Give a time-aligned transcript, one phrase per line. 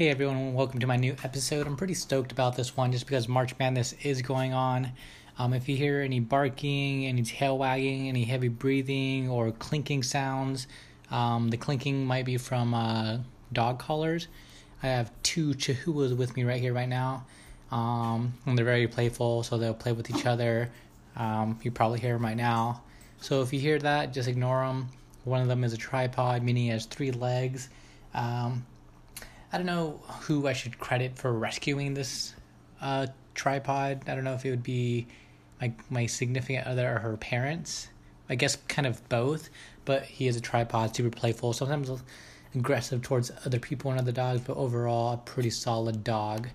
[0.00, 1.66] Hey everyone, welcome to my new episode.
[1.66, 4.92] I'm pretty stoked about this one just because March Madness is going on.
[5.38, 10.68] Um, if you hear any barking, any tail wagging, any heavy breathing, or clinking sounds,
[11.10, 13.18] um, the clinking might be from uh,
[13.52, 14.28] dog collars.
[14.82, 17.26] I have two Chihuahuas with me right here, right now.
[17.70, 20.70] Um, and they're very playful, so they'll play with each other.
[21.14, 22.84] Um, you probably hear them right now.
[23.20, 24.88] So if you hear that, just ignore them.
[25.24, 27.68] One of them is a tripod, meaning he has three legs.
[29.52, 32.34] I don't know who I should credit for rescuing this
[32.80, 34.02] uh, tripod.
[34.06, 35.06] I don't know if it would be
[35.60, 37.88] my my significant other or her parents.
[38.28, 39.50] I guess kind of both.
[39.84, 41.90] But he is a tripod, super playful, sometimes
[42.54, 46.48] aggressive towards other people and other dogs, but overall a pretty solid dog.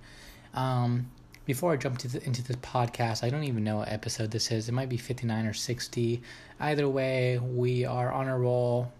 [0.53, 1.11] Um,
[1.45, 4.67] before I jump the, into this podcast, I don't even know what episode this is.
[4.67, 6.21] It might be 59 or 60.
[6.59, 8.91] Either way, we are on a roll.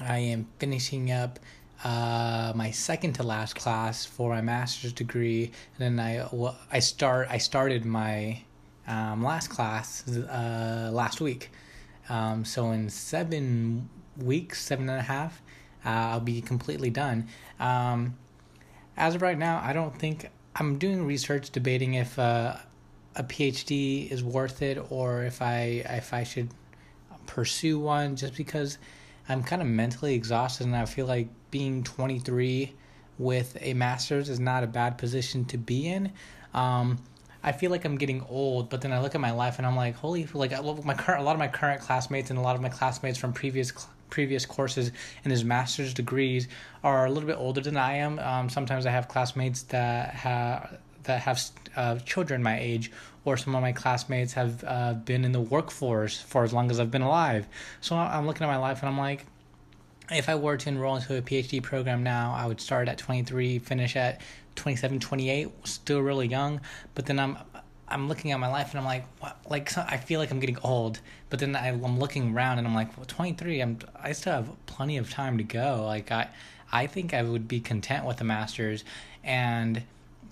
[0.00, 1.38] I am finishing up
[1.84, 6.28] uh, my second to last class for my master's degree, and then I
[6.70, 8.42] I start I started my
[8.86, 11.50] um, last class uh, last week.
[12.08, 15.42] Um, so in seven weeks, seven and a half,
[15.84, 17.28] uh, I'll be completely done.
[17.58, 18.16] Um,
[18.96, 22.56] as of right now, I don't think I'm doing research debating if uh,
[23.16, 26.50] a PhD is worth it or if I if I should
[27.26, 28.78] pursue one just because
[29.28, 32.72] I'm kind of mentally exhausted and I feel like being 23
[33.18, 36.10] with a master's is not a bad position to be in.
[36.52, 36.98] Um,
[37.44, 39.76] I feel like I'm getting old, but then I look at my life and I'm
[39.76, 42.42] like, holy, like I love my current, a lot of my current classmates and a
[42.42, 43.72] lot of my classmates from previous
[44.10, 44.92] previous courses
[45.24, 46.46] and his master's degrees
[46.84, 48.18] are a little bit older than I am.
[48.18, 51.42] Um, sometimes I have classmates that have that have
[51.76, 52.92] uh, children my age,
[53.24, 56.78] or some of my classmates have uh, been in the workforce for as long as
[56.78, 57.46] I've been alive.
[57.80, 59.24] So I'm looking at my life and I'm like,
[60.10, 63.58] if I were to enroll into a PhD program now, I would start at 23,
[63.60, 64.20] finish at
[64.56, 66.60] 27, 28, still really young.
[66.94, 67.38] But then I'm
[67.88, 69.36] I'm looking at my life and I'm like, what?
[69.50, 71.00] like I feel like I'm getting old.
[71.28, 73.60] But then I, am looking around and I'm like, well, 23.
[73.60, 75.84] I'm I still have plenty of time to go.
[75.86, 76.28] Like I
[76.72, 78.82] I think I would be content with a master's,
[79.22, 79.82] and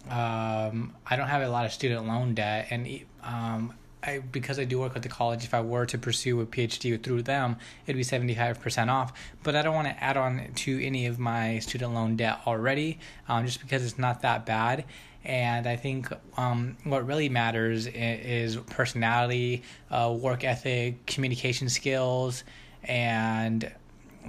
[0.08, 2.88] um, I don't have a lot of student loan debt, and
[3.22, 6.46] um, I because I do work with the college, if I were to pursue a
[6.46, 7.56] PhD through them,
[7.86, 9.12] it'd be seventy five percent off.
[9.42, 12.98] But I don't want to add on to any of my student loan debt already,
[13.28, 14.84] um, just because it's not that bad.
[15.22, 22.42] And I think um, what really matters is personality, uh, work ethic, communication skills,
[22.84, 23.70] and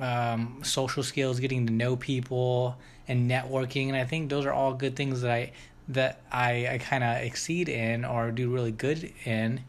[0.01, 2.75] um, social skills, getting to know people,
[3.07, 3.87] and networking.
[3.87, 5.53] And I think those are all good things that I
[5.89, 9.61] that I, I kind of exceed in or do really good in.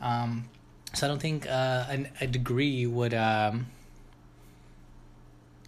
[0.00, 0.48] Um,
[0.94, 3.66] so I don't think uh, an, a degree would um,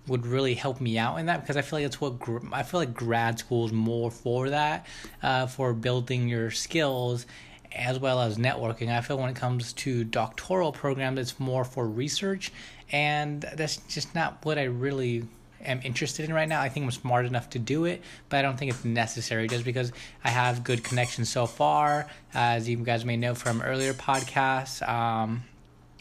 [0.06, 2.62] would really help me out in that because I feel like that's what gr- I
[2.62, 4.86] feel like grad school is more for that,
[5.22, 7.26] uh, for building your skills
[7.72, 8.88] as well as networking.
[8.88, 12.52] I feel when it comes to doctoral programs, it's more for research,
[12.90, 15.24] and that's just not what I really
[15.64, 16.60] am interested in right now.
[16.60, 19.64] I think I'm smart enough to do it, but I don't think it's necessary just
[19.64, 19.92] because
[20.24, 22.06] I have good connections so far.
[22.34, 25.44] As you guys may know from earlier podcasts, um,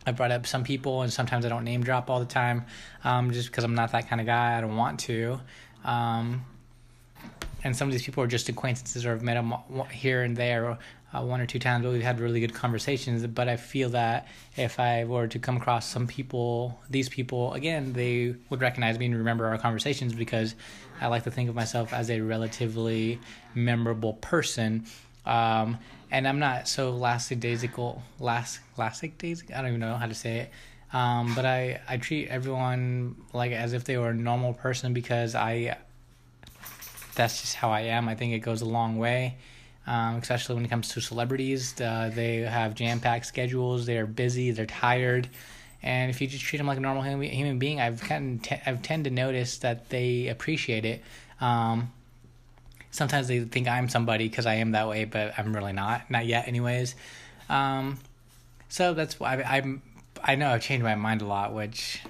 [0.05, 2.65] I brought up some people, and sometimes I don't name drop all the time,
[3.03, 4.57] um, just because I'm not that kind of guy.
[4.57, 5.39] I don't want to.
[5.83, 6.45] Um,
[7.63, 9.53] and some of these people are just acquaintances or have met them
[9.91, 10.77] here and there
[11.13, 13.25] uh, one or two times, but we've had really good conversations.
[13.25, 17.93] But I feel that if I were to come across some people, these people, again,
[17.93, 20.55] they would recognize me and remember our conversations because
[21.01, 23.19] I like to think of myself as a relatively
[23.55, 24.85] memorable person.
[25.25, 25.79] Um,
[26.11, 30.51] and I'm not so lackadaisical, last, lackadaisical, I don't even know how to say it.
[30.91, 35.35] Um, but I, I treat everyone like as if they were a normal person because
[35.35, 35.77] I,
[37.13, 38.09] that's just how I am.
[38.09, 39.37] I think it goes a long way
[39.89, 41.73] um, especially when it comes to celebrities.
[41.81, 43.87] Uh, they have jam packed schedules.
[43.87, 44.51] They are busy.
[44.51, 45.27] They're tired.
[45.81, 48.61] And if you just treat them like a normal human being, I've kind of t-
[48.65, 51.01] I've tend to notice that they appreciate it.
[51.41, 51.91] Um,
[52.91, 56.11] sometimes they think I'm somebody because I am that way, but I'm really not.
[56.11, 56.93] Not yet, anyways.
[57.49, 57.97] Um,
[58.67, 59.81] so that's why I, I'm.
[60.21, 62.03] I know I've changed my mind a lot, which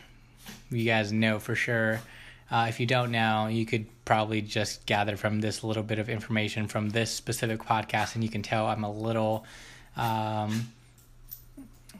[0.69, 2.01] you guys know for sure.
[2.51, 6.09] Uh, if you don't know, you could probably just gather from this little bit of
[6.09, 9.45] information from this specific podcast, and you can tell I'm a little,
[9.95, 10.71] um,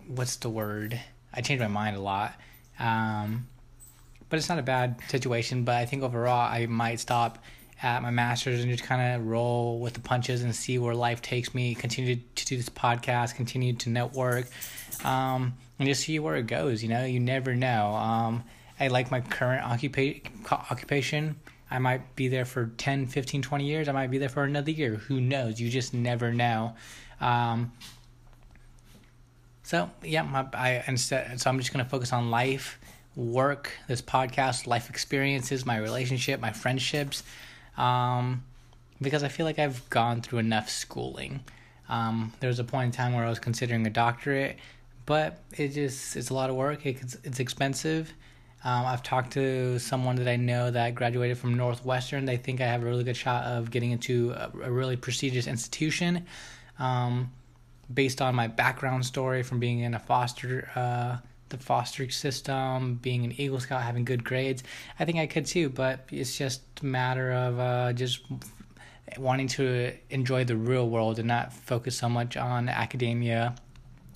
[0.08, 1.00] what's the word?
[1.34, 2.34] I change my mind a lot.
[2.80, 3.48] Um,
[4.30, 5.64] but it's not a bad situation.
[5.64, 7.40] But I think overall, I might stop
[7.82, 11.22] at my master's and just kind of roll with the punches and see where life
[11.22, 11.76] takes me.
[11.76, 14.48] Continue to do this podcast, continue to network,
[15.04, 16.84] um, and just see where it goes.
[16.84, 17.94] You know, you never know.
[17.94, 18.44] Um,
[18.80, 20.22] I like my current occupa-
[20.72, 21.36] occupation.
[21.72, 23.88] I might be there for 10, 15, 20 years.
[23.88, 24.96] I might be there for another year.
[24.96, 25.60] Who knows?
[25.60, 26.76] You just never know.
[27.22, 27.72] Um,
[29.64, 32.80] so yeah, my, I instead so I'm just gonna focus on life,
[33.16, 37.22] work, this podcast, life experiences, my relationship, my friendships,
[37.78, 38.44] um,
[39.00, 41.42] because I feel like I've gone through enough schooling.
[41.88, 44.58] Um, there was a point in time where I was considering a doctorate,
[45.06, 46.86] but it just it's a lot of work.
[46.88, 48.12] It's it's expensive.
[48.64, 52.26] Um, I've talked to someone that I know that graduated from Northwestern.
[52.26, 55.48] They think I have a really good shot of getting into a, a really prestigious
[55.48, 56.26] institution.
[56.78, 57.32] Um,
[57.94, 61.18] based on my background story from being in a foster uh,
[61.50, 64.64] the foster system, being an Eagle Scout, having good grades,
[65.00, 65.70] I think I could too.
[65.70, 68.22] But it's just a matter of uh, just
[69.18, 73.56] wanting to enjoy the real world and not focus so much on academia.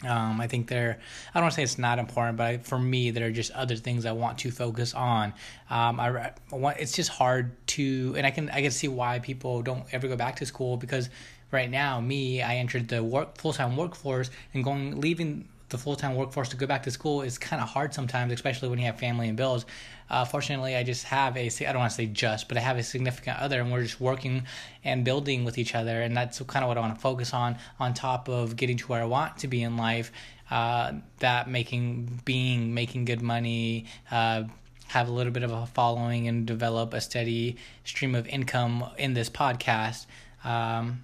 [0.06, 1.00] Um, I think there,
[1.34, 3.52] I don't want to say it's not important, but I, for me, there are just
[3.52, 5.34] other things I want to focus on.
[5.70, 9.20] Um, I, I want, it's just hard to, and I can, I can see why
[9.20, 11.10] people don't ever go back to school because
[11.52, 15.95] right now, me, I entered the work full time workforce and going leaving the full
[15.95, 18.86] time workforce to go back to school is kind of hard sometimes, especially when you
[18.86, 19.65] have family and bills.
[20.10, 22.77] Uh, fortunately, I just have a I don't want to say just, but I have
[22.77, 24.44] a significant other, and we're just working
[24.83, 27.57] and building with each other, and that's kind of what I want to focus on.
[27.80, 30.12] On top of getting to where I want to be in life,
[30.51, 33.86] uh, that making being making good money.
[34.12, 34.44] Uh,
[34.88, 39.16] have a little bit of a following and develop a steady stream of income in
[39.16, 40.06] this podcast.
[40.44, 41.04] Um,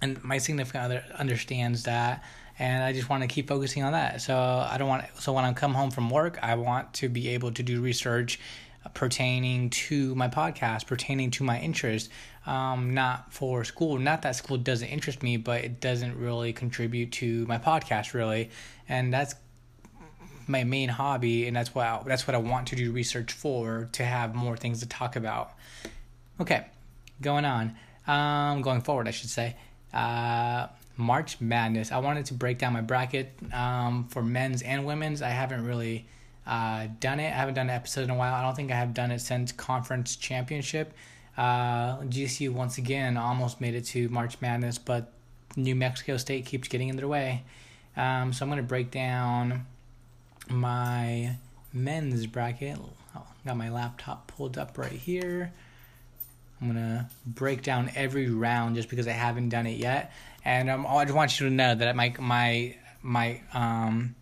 [0.00, 2.22] and my significant other understands that
[2.58, 4.22] and I just want to keep focusing on that.
[4.22, 7.28] So I don't want so when I come home from work, I want to be
[7.28, 8.38] able to do research
[8.94, 12.10] pertaining to my podcast, pertaining to my interest,
[12.46, 13.98] um, not for school.
[13.98, 18.50] Not that school doesn't interest me, but it doesn't really contribute to my podcast really,
[18.88, 19.34] and that's
[20.46, 23.88] my main hobby, and that's what I, that's what I want to do research for
[23.92, 25.52] to have more things to talk about.
[26.40, 26.66] Okay,
[27.20, 27.76] going on,
[28.06, 29.56] um, going forward, I should say.
[29.92, 31.92] Uh, March Madness.
[31.92, 35.22] I wanted to break down my bracket um, for men's and women's.
[35.22, 36.06] I haven't really
[36.46, 37.26] uh, done it.
[37.26, 38.34] I haven't done an episode in a while.
[38.34, 40.92] I don't think I have done it since conference championship.
[41.36, 45.12] Uh, GCU once again almost made it to March Madness, but
[45.54, 47.44] New Mexico State keeps getting in their way.
[47.96, 49.66] Um, so I'm going to break down
[50.48, 51.36] my
[51.72, 52.78] men's bracket.
[53.14, 55.52] Oh, got my laptop pulled up right here.
[56.60, 60.12] I'm gonna break down every round just because I haven't done it yet,
[60.46, 64.14] and um, I just want you to know that my my my um,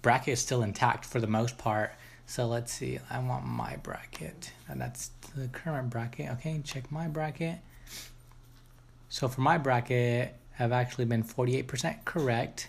[0.00, 1.92] bracket is still intact for the most part.
[2.26, 3.00] So let's see.
[3.10, 6.30] I want my bracket, and that's the current bracket.
[6.34, 7.58] Okay, check my bracket.
[9.08, 12.68] So for my bracket, I've actually been 48% correct.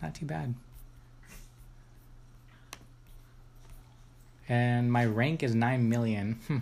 [0.00, 0.54] Not too bad.
[4.48, 6.38] And my rank is 9 million.
[6.46, 6.58] Hmm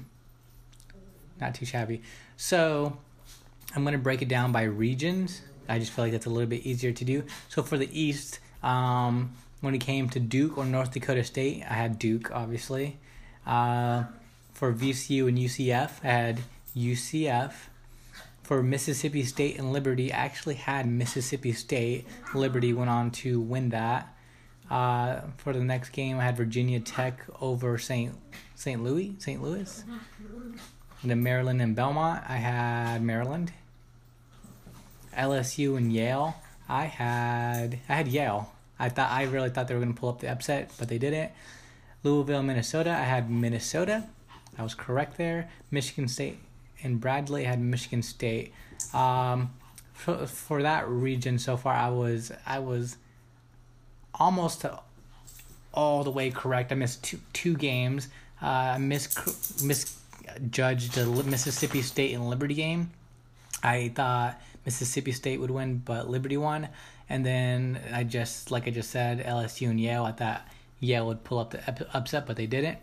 [1.42, 2.00] not too shabby.
[2.36, 2.96] So
[3.74, 5.42] I'm going to break it down by regions.
[5.68, 7.24] I just feel like that's a little bit easier to do.
[7.48, 11.74] So for the East, um, when it came to Duke or North Dakota State, I
[11.74, 12.98] had Duke, obviously.
[13.46, 14.04] Uh,
[14.52, 16.40] for VCU and UCF, I had
[16.76, 17.52] UCF.
[18.42, 22.06] For Mississippi State and Liberty, I actually had Mississippi State.
[22.34, 24.14] Liberty went on to win that.
[24.68, 28.14] Uh, for the next game, I had Virginia Tech over St.
[28.56, 28.82] St.
[28.82, 29.42] Louis, St.
[29.42, 29.84] Louis.
[31.02, 33.52] And then Maryland and Belmont, I had Maryland.
[35.16, 36.34] LSU and Yale,
[36.68, 38.52] I had I had Yale.
[38.78, 41.30] I thought I really thought they were gonna pull up the upset, but they didn't.
[42.02, 44.04] Louisville, Minnesota, I had Minnesota.
[44.58, 45.50] I was correct there.
[45.70, 46.38] Michigan State
[46.82, 48.52] and Bradley had Michigan State.
[48.92, 49.52] Um,
[49.92, 52.96] for, for that region so far, I was I was
[54.14, 54.64] almost
[55.72, 56.72] all the way correct.
[56.72, 58.08] I missed two two games.
[58.42, 59.96] Uh, I missed missed
[60.50, 62.90] judged the Mississippi State and Liberty game.
[63.62, 66.68] I thought Mississippi State would win, but Liberty won.
[67.08, 70.04] And then I just, like I just said, LSU and Yale.
[70.04, 70.46] I thought
[70.80, 72.78] Yale would pull up the upset, but they didn't.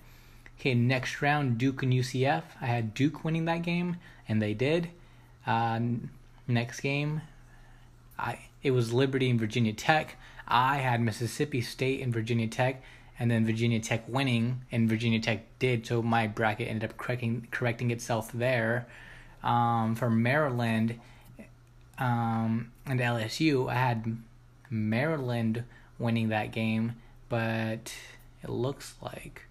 [0.59, 2.43] Okay, next round, Duke and UCF.
[2.61, 3.95] I had Duke winning that game,
[4.27, 4.89] and they did.
[5.47, 5.79] Uh,
[6.47, 7.21] next game,
[8.17, 10.17] I it was Liberty and Virginia Tech.
[10.47, 12.83] I had Mississippi State and Virginia Tech
[13.19, 17.47] and then Virginia Tech winning, and Virginia Tech did, so my bracket ended up correcting
[17.51, 18.87] correcting itself there.
[19.43, 20.99] Um, for Maryland
[21.99, 24.17] um, and LSU, I had
[24.69, 25.63] Maryland
[25.97, 26.95] winning that game,
[27.27, 27.93] but
[28.43, 29.43] it looks like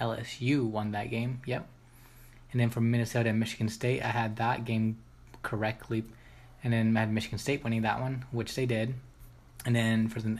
[0.00, 1.40] LSU won that game.
[1.46, 1.66] Yep.
[2.52, 4.98] And then for Minnesota and Michigan State, I had that game
[5.42, 6.04] correctly,
[6.64, 8.94] and then I had Michigan State winning that one, which they did.
[9.66, 10.38] And then for the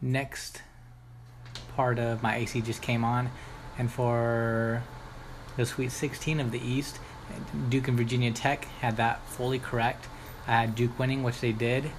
[0.00, 0.62] next
[1.76, 3.30] part of my AC just came on,
[3.78, 4.82] and for
[5.56, 6.98] the Sweet 16 of the East.
[7.68, 10.06] Duke and Virginia Tech had that fully correct.
[10.46, 11.90] Had Duke winning, which they did.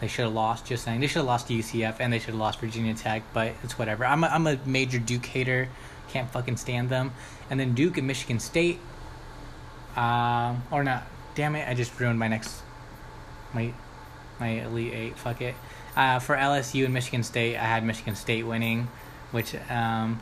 [0.00, 0.66] They should have lost.
[0.66, 3.22] Just saying, they should have lost to UCF and they should have lost Virginia Tech,
[3.32, 4.04] but it's whatever.
[4.04, 5.68] I'm a, I'm a major Duke hater.
[6.08, 7.12] Can't fucking stand them.
[7.50, 8.78] And then Duke and Michigan State.
[9.96, 11.06] Um, or not.
[11.34, 11.68] Damn it!
[11.68, 12.62] I just ruined my next
[13.52, 13.72] my
[14.40, 15.18] my Elite Eight.
[15.18, 15.54] Fuck it.
[15.96, 18.88] Uh, for LSU and Michigan State, I had Michigan State winning,
[19.32, 20.20] which um,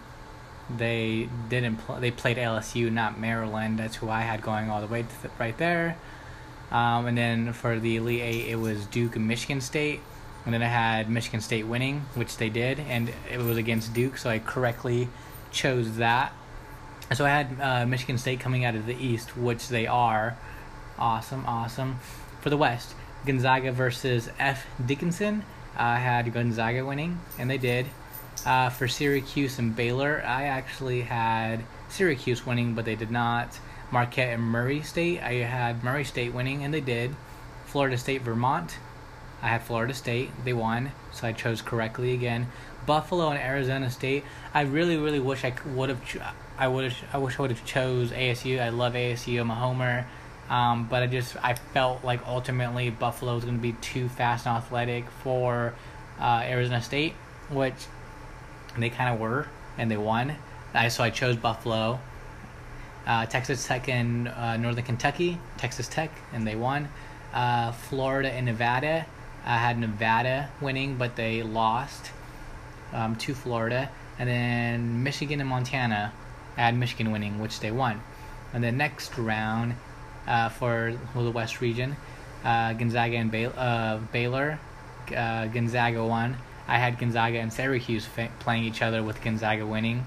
[0.74, 1.76] they didn't.
[1.76, 3.78] Pl- they played LSU, not Maryland.
[3.78, 5.96] That's who I had going all the way th- right there.
[6.70, 10.00] Um, and then for the Elite Eight, it was Duke and Michigan State.
[10.44, 14.16] And then I had Michigan State winning, which they did, and it was against Duke,
[14.16, 15.08] so I correctly
[15.50, 16.32] chose that.
[17.14, 20.36] So I had uh, Michigan State coming out of the East, which they are.
[20.98, 21.98] Awesome, awesome.
[22.40, 22.94] For the West,
[23.24, 24.66] Gonzaga versus F.
[24.84, 25.44] Dickinson.
[25.76, 27.86] I had Gonzaga winning, and they did.
[28.44, 33.58] Uh, for Syracuse and Baylor, I actually had Syracuse winning, but they did not.
[33.90, 37.14] Marquette and Murray State, I had Murray State winning, and they did.
[37.66, 38.78] Florida State, Vermont,
[39.42, 42.48] I had Florida State, they won, so I chose correctly again.
[42.86, 44.24] Buffalo and Arizona State,
[44.54, 46.00] I really, really wish I would have.
[46.58, 46.94] I would.
[47.12, 48.60] I wish I would have chose ASU.
[48.60, 49.40] I love ASU.
[49.40, 50.06] I'm a homer.
[50.48, 54.46] Um, but I just I felt like ultimately Buffalo was going to be too fast
[54.46, 55.74] and athletic for
[56.20, 57.14] uh, Arizona State,
[57.50, 57.74] which
[58.78, 60.36] they kind of were, and they won.
[60.72, 62.00] I, so I chose Buffalo.
[63.06, 66.88] Uh, Texas Tech and uh, Northern Kentucky, Texas Tech, and they won.
[67.32, 69.06] Uh, Florida and Nevada,
[69.44, 72.10] I had Nevada winning, but they lost
[72.92, 73.90] um, to Florida.
[74.18, 76.12] And then Michigan and Montana,
[76.56, 78.00] had Michigan winning, which they won.
[78.52, 79.74] And then next round,
[80.26, 81.96] uh, for the West region.
[82.44, 84.58] Uh, Gonzaga and uh, Baylor.
[85.14, 86.36] Uh, Gonzaga won.
[86.68, 90.06] I had Gonzaga and Syracuse fa- playing each other with Gonzaga winning.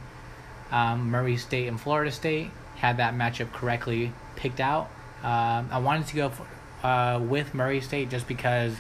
[0.71, 4.89] Um, Murray State and Florida State had that matchup correctly picked out.
[5.23, 6.47] Um, I wanted to go for,
[6.85, 8.75] uh, with Murray State just because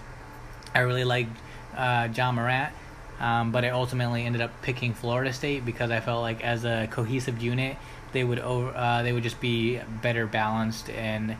[0.73, 1.37] I really liked
[1.75, 2.73] uh, Ja Morant.
[3.19, 6.87] Um, but I ultimately ended up picking Florida State because I felt like as a
[6.89, 7.75] cohesive unit,
[8.13, 11.35] they would over uh, they would just be better balanced and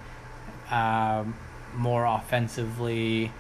[0.69, 1.35] um,
[1.73, 3.31] more offensively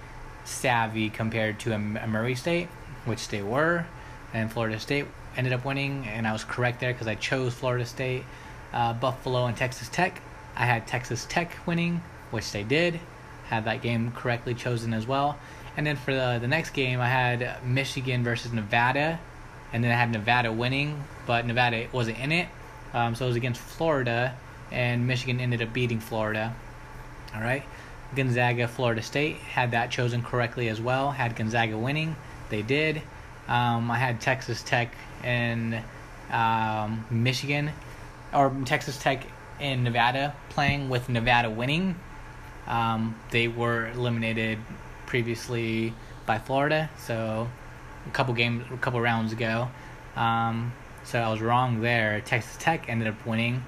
[0.45, 2.67] savvy compared to a, a, Murray State,
[3.05, 3.85] which they were,
[4.33, 7.85] and Florida State ended up winning, and I was correct there because I chose Florida
[7.85, 8.23] State,
[8.73, 10.21] uh, Buffalo, and Texas Tech.
[10.55, 12.99] I had Texas Tech winning, which they did.
[13.47, 15.37] Had that game correctly chosen as well.
[15.77, 19.19] And then for the, the next game, I had Michigan versus Nevada,
[19.71, 22.47] and then I had Nevada winning, but Nevada wasn't in it.
[22.93, 24.35] Um, so it was against Florida,
[24.71, 26.55] and Michigan ended up beating Florida.
[27.33, 27.63] All right.
[28.15, 31.11] Gonzaga, Florida State had that chosen correctly as well.
[31.11, 32.15] Had Gonzaga winning,
[32.49, 33.01] they did.
[33.47, 35.79] Um, I had Texas Tech and
[36.31, 37.71] um, Michigan,
[38.33, 39.25] or Texas Tech
[39.59, 41.95] and Nevada playing with Nevada winning.
[42.67, 44.59] Um, they were eliminated
[45.05, 45.93] previously
[46.25, 47.49] by Florida, so
[48.05, 49.69] a couple games, a couple rounds ago.
[50.15, 50.71] Um,
[51.03, 52.21] so I was wrong there.
[52.21, 53.63] Texas Tech ended up winning,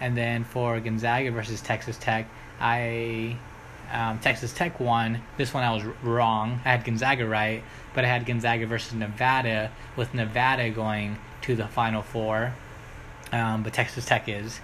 [0.00, 2.26] and then for Gonzaga versus Texas Tech,
[2.60, 3.36] I
[3.92, 5.20] um, Texas Tech won.
[5.36, 6.60] This one I was wrong.
[6.64, 7.62] I had Gonzaga right,
[7.94, 12.54] but I had Gonzaga versus Nevada, with Nevada going to the Final Four.
[13.32, 14.60] Um, but Texas Tech is.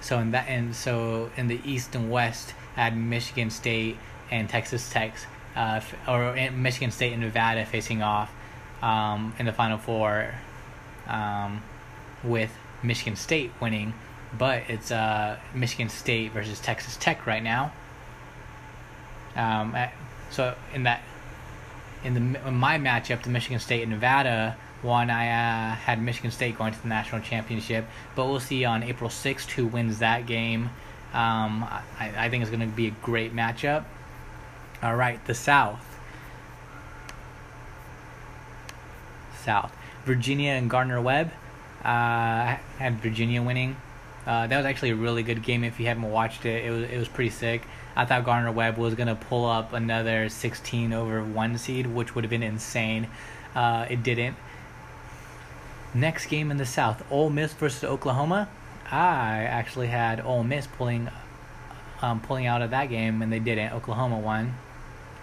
[0.00, 3.96] So in that and so in the East and West, I had Michigan State
[4.30, 5.14] and Texas Tech,
[5.54, 8.32] uh, or Michigan State and Nevada facing off
[8.82, 10.34] um, in the Final Four,
[11.06, 11.62] um,
[12.24, 12.50] with
[12.82, 13.92] Michigan State winning
[14.36, 17.72] but it's uh, Michigan State versus Texas Tech right now.
[19.36, 19.76] Um,
[20.30, 21.02] so in that,
[22.04, 26.30] in the in my matchup, the Michigan State and Nevada one, I uh, had Michigan
[26.30, 30.26] State going to the national championship, but we'll see on April sixth who wins that
[30.26, 30.70] game.
[31.12, 31.64] Um,
[31.98, 33.84] I, I think it's going to be a great matchup.
[34.82, 35.84] All right, the South.
[39.44, 39.74] South.
[40.04, 41.32] Virginia and Gardner Webb.
[41.84, 43.76] Uh, had Virginia winning.
[44.26, 45.64] Uh, that was actually a really good game.
[45.64, 47.62] If you haven't watched it, it was it was pretty sick.
[47.96, 52.24] I thought Gardner Webb was gonna pull up another 16 over one seed, which would
[52.24, 53.08] have been insane.
[53.54, 54.36] Uh, it didn't.
[55.92, 58.48] Next game in the South, Ole Miss versus Oklahoma.
[58.90, 61.08] I actually had Ole Miss pulling,
[62.00, 63.72] um, pulling out of that game, and they didn't.
[63.72, 64.54] Oklahoma won.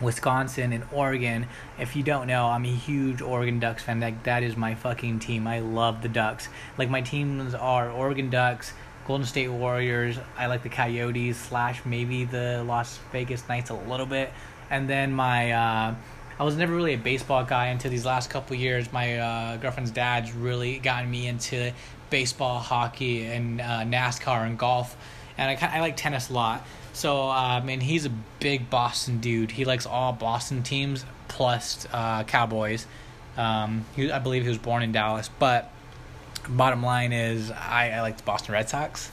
[0.01, 1.47] Wisconsin and Oregon.
[1.79, 3.99] If you don't know, I'm a huge Oregon Ducks fan.
[3.99, 5.47] Like that is my fucking team.
[5.47, 6.49] I love the Ducks.
[6.77, 8.73] Like my teams are Oregon Ducks,
[9.07, 10.19] Golden State Warriors.
[10.37, 14.31] I like the Coyotes slash maybe the Las Vegas Knights a little bit,
[14.69, 15.95] and then my uh,
[16.39, 18.91] I was never really a baseball guy until these last couple years.
[18.93, 21.73] My uh, girlfriend's dad's really gotten me into
[22.09, 24.95] baseball, hockey, and uh, NASCAR and golf,
[25.37, 26.65] and I I like tennis a lot.
[26.93, 29.51] So um, mean, he's a big Boston dude.
[29.51, 32.85] He likes all Boston teams plus uh, Cowboys.
[33.35, 35.71] Um, he, I believe he was born in Dallas, but
[36.49, 39.11] bottom line is I, I like the Boston Red Sox.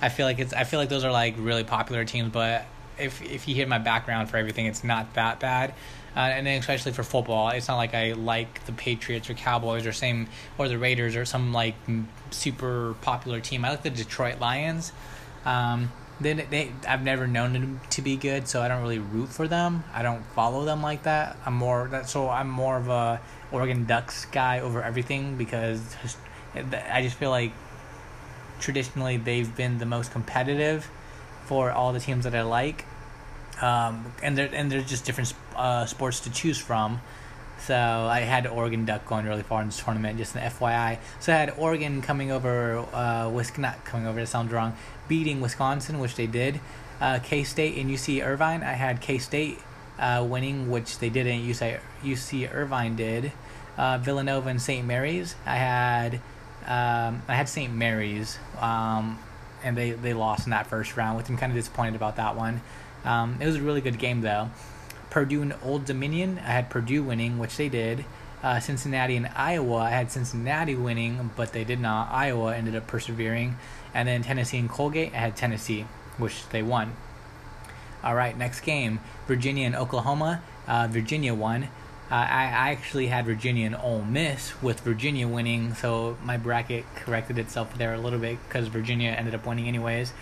[0.00, 2.64] I feel like it's I feel like those are like really popular teams, but
[2.98, 5.74] if if you hear my background for everything, it's not that bad.
[6.18, 9.86] Uh, and then especially for football, it's not like I like the Patriots or Cowboys
[9.86, 10.26] or same
[10.58, 11.76] or the Raiders or some like
[12.32, 13.64] super popular team.
[13.64, 14.90] I like the Detroit Lions.
[15.44, 19.28] Um, then they I've never known them to be good, so I don't really root
[19.28, 19.84] for them.
[19.94, 21.36] I don't follow them like that.
[21.46, 23.20] I'm more that so I'm more of a
[23.52, 25.96] Oregon Ducks guy over everything because
[26.90, 27.52] I just feel like
[28.58, 30.90] traditionally they've been the most competitive
[31.44, 32.86] for all the teams that I like.
[33.60, 37.00] Um, and there and there's just different uh, sports to choose from.
[37.60, 40.98] So I had Oregon Duck going really far in this tournament, just an FYI.
[41.18, 44.76] So I had Oregon coming over, uh, Wisconsin, not coming over, that sounds wrong,
[45.08, 46.60] beating Wisconsin, which they did.
[47.00, 49.58] Uh, K State and UC Irvine, I had K State
[49.98, 51.42] uh, winning, which they didn't.
[51.42, 53.32] UC, UC Irvine did.
[53.76, 54.86] Uh, Villanova and St.
[54.86, 56.20] Mary's, I had
[56.68, 57.72] um, I had St.
[57.72, 59.18] Mary's, um,
[59.64, 62.36] and they, they lost in that first round, which I'm kind of disappointed about that
[62.36, 62.60] one.
[63.04, 64.50] Um, it was a really good game, though.
[65.10, 68.04] Purdue and Old Dominion, I had Purdue winning, which they did.
[68.42, 72.12] Uh, Cincinnati and Iowa, I had Cincinnati winning, but they did not.
[72.12, 73.56] Iowa ended up persevering.
[73.94, 75.86] And then Tennessee and Colgate, I had Tennessee,
[76.18, 76.94] which they won.
[78.04, 80.42] All right, next game Virginia and Oklahoma.
[80.66, 81.64] Uh, Virginia won.
[82.10, 86.84] Uh, I, I actually had Virginia and Ole Miss with Virginia winning, so my bracket
[86.94, 90.12] corrected itself there a little bit because Virginia ended up winning anyways.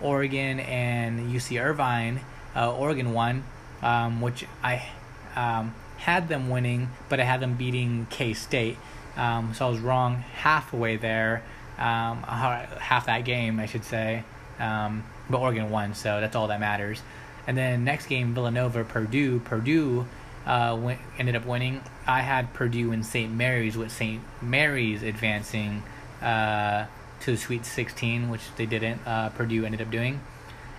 [0.00, 2.20] Oregon and UC Irvine,
[2.54, 3.44] uh, Oregon won,
[3.82, 4.86] um, which I
[5.34, 8.78] um, had them winning, but I had them beating K State.
[9.16, 11.42] Um, so I was wrong halfway there,
[11.78, 14.24] um, half that game, I should say.
[14.58, 17.02] Um, but Oregon won, so that's all that matters.
[17.46, 19.40] And then next game, Villanova, Purdue.
[19.40, 20.06] Purdue
[20.46, 21.82] uh, went, ended up winning.
[22.06, 23.32] I had Purdue and St.
[23.32, 24.20] Mary's, with St.
[24.42, 25.82] Mary's advancing
[26.22, 26.86] uh,
[27.20, 29.00] to the Sweet 16, which they didn't.
[29.06, 30.20] Uh, Purdue ended up doing.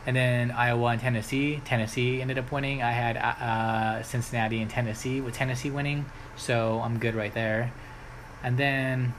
[0.06, 1.62] And then Iowa and Tennessee.
[1.66, 2.82] Tennessee ended up winning.
[2.82, 6.06] I had uh, Cincinnati and Tennessee, with Tennessee winning.
[6.38, 7.74] So I'm good right there.
[8.44, 9.14] And then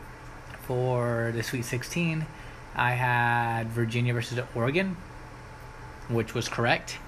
[0.63, 2.27] for the Sweet 16,
[2.75, 4.97] I had Virginia versus Oregon,
[6.09, 6.99] which was correct.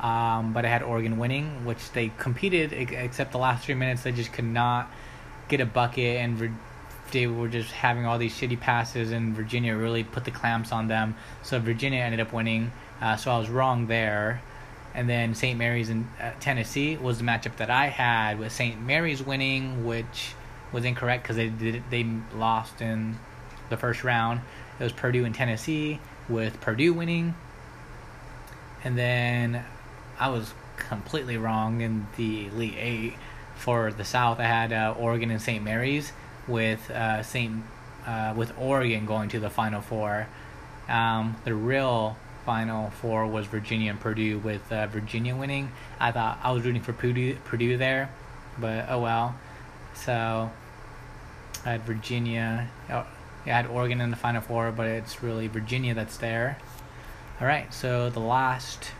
[0.00, 4.12] Um, but I had Oregon winning, which they competed, except the last three minutes they
[4.12, 4.90] just could not
[5.48, 6.58] get a bucket, and
[7.10, 10.88] they were just having all these shitty passes, and Virginia really put the clamps on
[10.88, 11.16] them.
[11.42, 12.72] So Virginia ended up winning.
[13.00, 14.42] Uh, so I was wrong there.
[14.94, 15.58] And then St.
[15.58, 18.80] Mary's in uh, Tennessee was the matchup that I had with St.
[18.80, 20.32] Mary's winning, which
[20.72, 23.16] was incorrect because they did they lost in
[23.68, 24.40] the first round.
[24.80, 27.34] It was Purdue and Tennessee with Purdue winning.
[28.82, 29.64] And then
[30.18, 33.14] I was completely wrong in the Elite Eight.
[33.56, 35.64] For the South, I had uh, Oregon and St.
[35.64, 36.12] Mary's,
[36.48, 37.62] with uh, St.
[38.06, 40.26] Uh, with Oregon going to the Final Four.
[40.88, 45.70] Um, the real Final Four was Virginia and Purdue, with uh, Virginia winning.
[46.00, 48.10] I thought I was rooting for Purdue, Purdue there,
[48.58, 49.36] but oh well.
[49.94, 50.50] So
[51.64, 52.68] I had Virginia.
[52.90, 53.06] Oh,
[53.44, 56.58] I had Oregon in the Final Four, but it's really Virginia that's there.
[57.40, 58.90] All right, so the last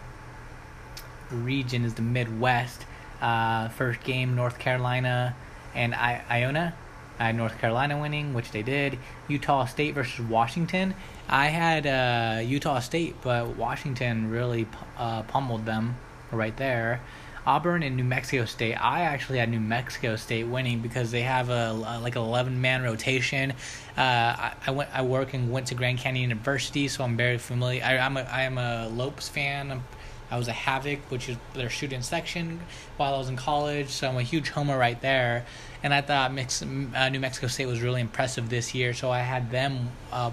[1.30, 2.84] region is the Midwest.
[3.20, 5.34] Uh, first game, North Carolina
[5.74, 6.74] and I- Iona.
[7.18, 8.98] I had North Carolina winning, which they did.
[9.28, 10.94] Utah State versus Washington.
[11.28, 15.96] I had uh, Utah State, but Washington really uh, pummeled them
[16.30, 17.00] right there.
[17.46, 18.74] Auburn and New Mexico State.
[18.74, 22.60] I actually had New Mexico State winning because they have a, a like an eleven
[22.60, 23.52] man rotation.
[23.96, 27.38] Uh, I, I, went I work and went to Grand Canyon University, so I'm very
[27.38, 27.82] familiar.
[27.82, 29.70] I, I'm a I am a Lopes fan.
[29.72, 29.82] I'm
[30.30, 32.60] I was a Havoc, which is their shooting section,
[32.98, 33.88] while I was in college.
[33.88, 35.46] So I'm a huge homer right there.
[35.82, 38.92] And I thought uh, New Mexico State was really impressive this year.
[38.94, 40.32] So I had them uh,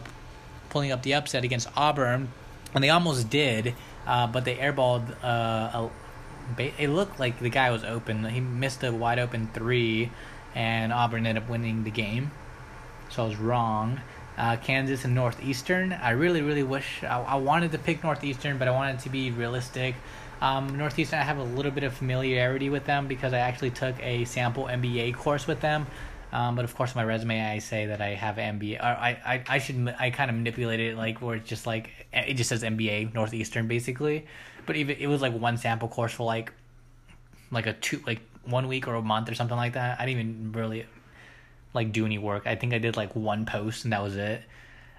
[0.69, 2.29] pulling up the upset against Auburn,
[2.73, 3.75] and they almost did,
[4.08, 5.15] uh, but they airballed.
[5.23, 5.89] Uh,
[6.58, 8.25] a, it looked like the guy was open.
[8.25, 10.12] He missed a wide open three,
[10.53, 12.31] and Auburn ended up winning the game.
[13.10, 14.01] So I was wrong
[14.38, 15.93] uh, Kansas and Northeastern.
[15.93, 19.31] I really, really wish I, I, wanted to pick Northeastern, but I wanted to be
[19.31, 19.95] realistic.
[20.41, 23.95] Um, Northeastern, I have a little bit of familiarity with them because I actually took
[24.02, 25.88] a sample MBA course with them.
[26.32, 28.82] Um, but of course, my resume, I say that I have MBA.
[28.84, 32.34] I, I, I should, I kind of manipulated it like where it's just like it
[32.34, 34.26] just says MBA Northeastern basically.
[34.65, 36.52] But even it was like one sample course for like,
[37.52, 40.00] like a two, like one week or a month or something like that.
[40.00, 40.86] I didn't even really
[41.74, 42.48] like do any work.
[42.48, 44.41] I think I did like one post and that was it.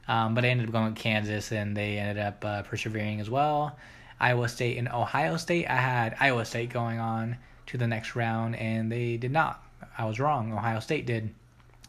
[0.09, 3.29] Um, but I ended up going to Kansas and they ended up uh, persevering as
[3.29, 3.77] well.
[4.20, 5.66] Iowa State and Ohio State.
[5.68, 9.62] I had Iowa State going on to the next round and they did not.
[9.98, 10.52] I was wrong.
[10.52, 11.35] Ohio State did.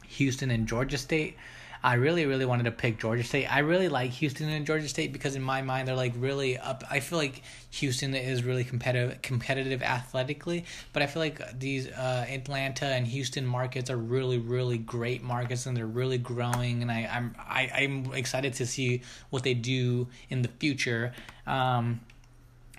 [0.07, 1.37] Houston and Georgia State.
[1.83, 3.45] I really, really wanted to pick Georgia State.
[3.45, 6.83] I really like Houston and Georgia State because in my mind they're like really up.
[6.89, 12.25] I feel like Houston is really competitive, competitive athletically, but I feel like these uh,
[12.27, 16.81] Atlanta and Houston markets are really, really great markets and they're really growing.
[16.81, 21.13] And I, I'm, I, I'm excited to see what they do in the future.
[21.45, 22.01] Um,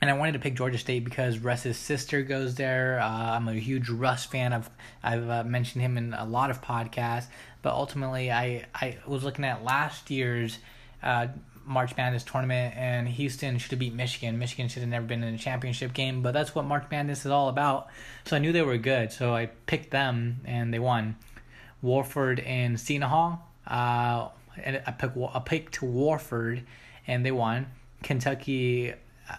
[0.00, 3.00] and I wanted to pick Georgia State because Russ's sister goes there.
[3.00, 4.52] Uh, I'm a huge Russ fan.
[4.52, 4.70] I've
[5.02, 7.26] I've uh, mentioned him in a lot of podcasts,
[7.62, 10.58] but ultimately, I I was looking at last year's
[11.02, 11.28] uh,
[11.64, 14.38] March Madness tournament, and Houston should have beat Michigan.
[14.38, 17.32] Michigan should have never been in a championship game, but that's what March Madness is
[17.32, 17.88] all about.
[18.24, 21.16] So I knew they were good, so I picked them, and they won.
[21.82, 23.48] Wofford and Seton Hall.
[23.66, 24.28] Uh,
[24.62, 26.62] and I picked I picked Wofford,
[27.06, 27.66] and they won.
[28.02, 28.94] Kentucky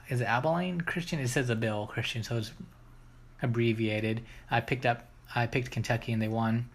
[0.09, 1.19] is it Abilene Christian?
[1.19, 2.51] It says a Bill Christian, so it's
[3.41, 4.21] abbreviated.
[4.49, 6.69] I picked up I picked Kentucky and they won.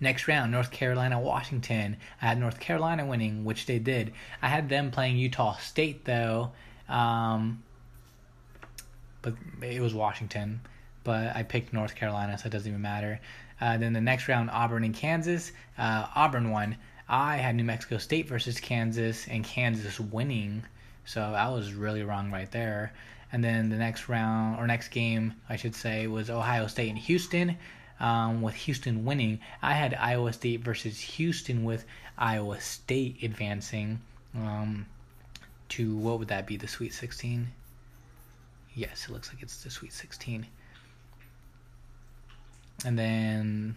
[0.00, 1.98] Next round, North Carolina, Washington.
[2.22, 4.12] I had North Carolina winning, which they did.
[4.40, 6.52] I had them playing Utah State though,
[6.88, 7.62] um,
[9.20, 10.60] but it was Washington.
[11.04, 13.20] But I picked North Carolina, so it doesn't even matter.
[13.60, 15.52] Uh, then the next round, Auburn and Kansas.
[15.76, 16.76] Uh, Auburn won.
[17.08, 20.64] I had New Mexico State versus Kansas, and Kansas winning.
[21.08, 22.92] So I was really wrong right there.
[23.32, 26.98] And then the next round, or next game, I should say, was Ohio State and
[26.98, 27.56] Houston.
[27.98, 31.86] Um, with Houston winning, I had Iowa State versus Houston with
[32.18, 34.00] Iowa State advancing
[34.34, 34.84] um,
[35.70, 36.58] to what would that be?
[36.58, 37.48] The Sweet 16?
[38.74, 40.46] Yes, it looks like it's the Sweet 16.
[42.84, 43.76] And then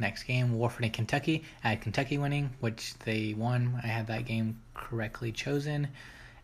[0.00, 1.44] next game, Wofford and Kentucky.
[1.62, 3.80] I had Kentucky winning, which they won.
[3.82, 5.88] I had that game correctly chosen.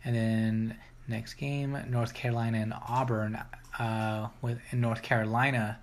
[0.07, 0.77] And then
[1.09, 3.39] next game, North Carolina and Auburn.
[3.79, 5.79] Uh, with in North Carolina,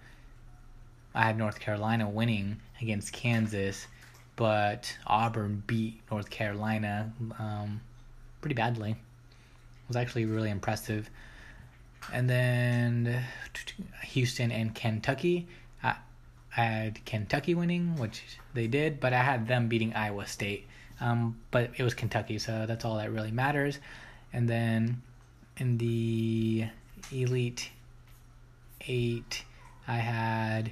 [1.14, 3.86] I had North Carolina winning against Kansas,
[4.36, 7.82] but Auburn beat North Carolina um,
[8.42, 8.92] pretty badly.
[8.92, 11.10] It was actually really impressive.
[12.12, 13.24] And then
[14.04, 15.48] Houston and Kentucky.
[15.84, 15.96] I,
[16.50, 20.68] had Kentucky winning, which they did, but I had them beating Iowa State.
[21.02, 23.80] Um, but it was Kentucky, so that's all that really matters.
[24.34, 25.02] And then
[25.58, 26.68] in the
[27.12, 27.70] Elite
[28.88, 29.44] Eight,
[29.88, 30.72] I had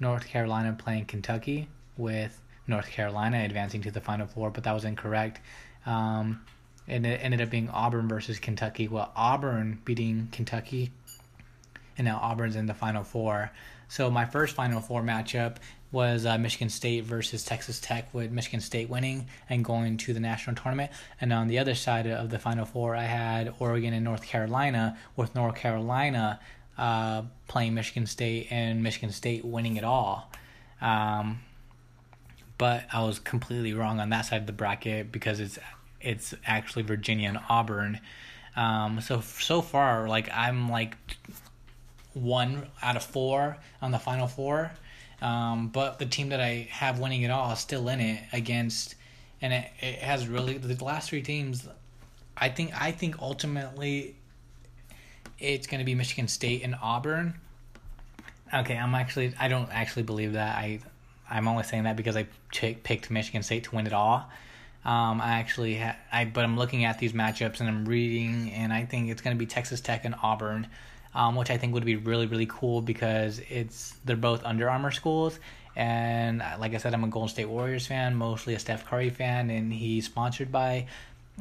[0.00, 4.84] North Carolina playing Kentucky with North Carolina advancing to the Final Four, but that was
[4.84, 5.40] incorrect.
[5.86, 6.44] Um,
[6.88, 8.88] and it ended up being Auburn versus Kentucky.
[8.88, 10.90] Well, Auburn beating Kentucky,
[11.96, 13.52] and now Auburn's in the Final Four.
[13.88, 15.56] So my first Final Four matchup
[15.94, 20.20] was uh, Michigan State versus Texas Tech, with Michigan State winning and going to the
[20.20, 20.90] national tournament.
[21.20, 24.98] And on the other side of the Final Four, I had Oregon and North Carolina,
[25.16, 26.40] with North Carolina
[26.76, 30.30] uh, playing Michigan State and Michigan State winning it all.
[30.80, 31.40] Um,
[32.58, 35.58] but I was completely wrong on that side of the bracket because it's
[36.00, 38.00] it's actually Virginia and Auburn.
[38.56, 40.96] Um, so so far, like I'm like
[42.12, 44.72] one out of four on the final four.
[45.22, 48.94] Um, but the team that I have winning it all is still in it against,
[49.40, 51.68] and it, it has really the last three teams.
[52.36, 54.16] I think I think ultimately
[55.38, 57.34] it's going to be Michigan State and Auburn.
[58.52, 60.56] Okay, I'm actually I don't actually believe that.
[60.56, 60.80] I
[61.30, 64.28] I'm only saying that because I ch- picked Michigan State to win it all.
[64.84, 68.72] Um, I actually ha- I but I'm looking at these matchups and I'm reading and
[68.72, 70.68] I think it's going to be Texas Tech and Auburn
[71.14, 74.90] um, which I think would be really really cool because it's they're both Under Armour
[74.90, 75.38] schools.
[75.76, 79.50] And like I said, I'm a Golden State Warriors fan, mostly a Steph Curry fan,
[79.50, 80.86] and he's sponsored by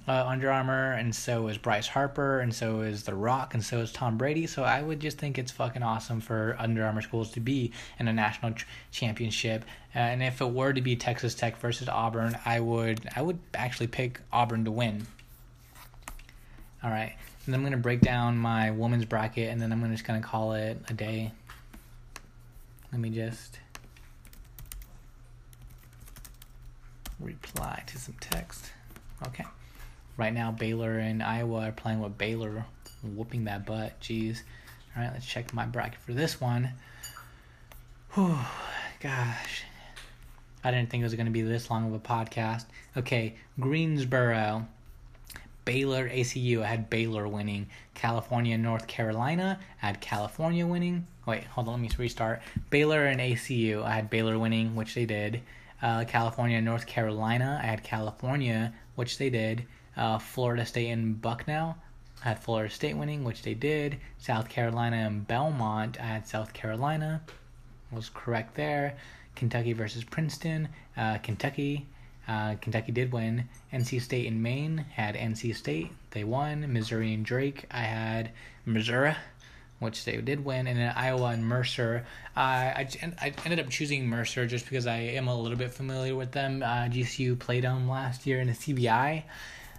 [0.08, 3.80] uh, Under Armour, and so is Bryce Harper, and so is The Rock, and so
[3.80, 4.48] is Tom Brady.
[4.48, 8.08] So I would just think it's fucking awesome for Under Armour schools to be in
[8.08, 9.64] a national ch- championship.
[9.96, 13.40] Uh, and if it were to be Texas Tech versus Auburn, I would I would
[13.54, 15.06] actually pick Auburn to win.
[16.84, 17.16] All right.
[17.46, 20.06] And then I'm going to break down my women's bracket and then I'm gonna just
[20.06, 21.32] going to call it a day.
[22.92, 23.60] Let me just
[27.20, 28.72] reply to some text.
[29.28, 29.46] Okay.
[30.16, 32.66] Right now, Baylor and Iowa are playing with Baylor,
[33.02, 34.00] whooping that butt.
[34.00, 34.42] Jeez.
[34.96, 36.70] All right, let's check my bracket for this one.
[38.14, 38.38] Whew,
[39.00, 39.64] gosh.
[40.64, 42.66] I didn't think it was going to be this long of a podcast.
[42.96, 44.68] Okay, Greensboro
[45.66, 46.62] Baylor, ACU.
[46.62, 47.68] I had Baylor winning.
[47.94, 49.60] California, North Carolina.
[49.82, 51.08] I had California winning.
[51.26, 51.74] Wait, hold on.
[51.74, 52.42] Let me restart.
[52.70, 53.84] Baylor and ACU.
[53.84, 55.42] I had Baylor winning, which they did.
[55.82, 57.60] Uh, California, North Carolina.
[57.62, 59.66] I had California, which they did.
[59.96, 61.78] Uh, Florida State and Bucknell.
[62.24, 63.98] I had Florida State winning, which they did.
[64.18, 66.00] South Carolina and Belmont.
[66.00, 67.22] I had South Carolina.
[67.92, 68.96] Was correct there.
[69.36, 70.70] Kentucky versus Princeton.
[70.96, 71.86] Uh, Kentucky.
[72.28, 73.50] Uh, Kentucky did win.
[73.74, 75.92] NC State and Maine had NC State.
[76.12, 76.72] They won.
[76.72, 77.66] Missouri and Drake.
[77.70, 78.32] I had
[78.66, 79.16] Missouri,
[79.80, 80.68] which they did win.
[80.68, 82.06] And then Iowa and Mercer.
[82.36, 82.88] Uh, I,
[83.22, 86.64] I ended up choosing Mercer just because I am a little bit familiar with them.
[86.64, 89.24] Uh, GCU played them last year in the CBI.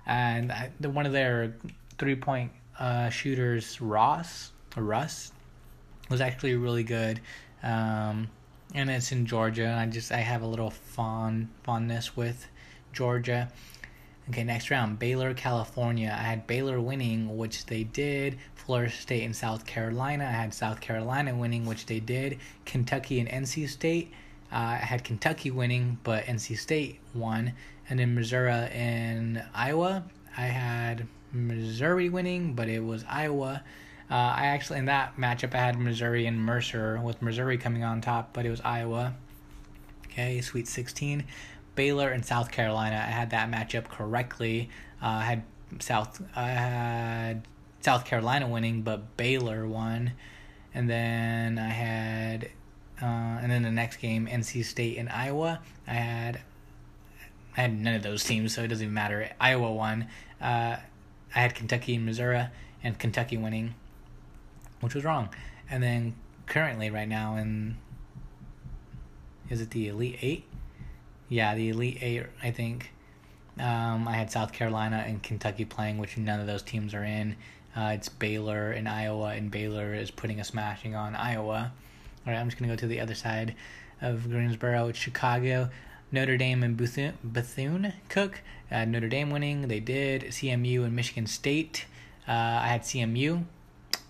[0.07, 1.55] And I, the, one of their
[1.97, 5.33] three point uh, shooters, Ross, Russ,
[6.11, 7.21] was actually really good.
[7.63, 8.29] Um,
[8.75, 9.77] and it's in Georgia.
[9.79, 12.47] I just I have a little fond fondness with
[12.93, 13.51] Georgia.
[14.29, 16.09] Okay, next round, Baylor, California.
[16.09, 18.39] I had Baylor winning, which they did.
[18.55, 20.25] Florida State and South Carolina.
[20.25, 22.39] I had South Carolina winning, which they did.
[22.65, 24.11] Kentucky and NC State.
[24.51, 27.53] Uh, I had Kentucky winning, but NC State won.
[27.91, 30.05] And then Missouri and Iowa.
[30.37, 33.63] I had Missouri winning, but it was Iowa.
[34.11, 38.01] Uh, I actually in that matchup I had Missouri and Mercer with Missouri coming on
[38.01, 39.15] top, but it was Iowa.
[40.07, 41.25] Okay, Sweet 16,
[41.75, 42.97] Baylor and South Carolina.
[42.97, 44.69] I had that matchup correctly.
[45.03, 45.43] Uh, I had
[45.81, 47.49] South I had
[47.81, 50.13] South Carolina winning, but Baylor won,
[50.75, 52.51] and then I had
[53.01, 53.05] uh,
[53.41, 55.61] and then the next game NC State and Iowa.
[55.87, 56.41] I had
[57.57, 59.31] I had none of those teams, so it doesn't even matter.
[59.41, 60.09] Iowa won.
[60.41, 60.77] Uh,
[61.35, 62.45] I had Kentucky and Missouri,
[62.83, 63.75] and Kentucky winning
[64.85, 65.29] which was wrong.
[65.71, 66.15] And then
[66.47, 67.77] currently, right now, in
[69.51, 70.45] is it the Elite Eight?
[71.29, 72.93] Yeah, the Elite Eight, I think.
[73.59, 77.37] Um, I had South Carolina and Kentucky playing, which none of those teams are in.
[77.77, 81.73] Uh, it's Baylor and Iowa, and Baylor is putting a smashing on Iowa.
[82.27, 83.55] All right, I'm just going to go to the other side
[84.01, 84.89] of Greensboro.
[84.89, 85.71] It's Chicago,
[86.11, 88.43] Notre Dame, and Bethune, Bethune Cook.
[88.71, 90.23] Uh, Notre Dame winning, they did.
[90.23, 91.87] CMU and Michigan State.
[92.27, 93.45] Uh, I had CMU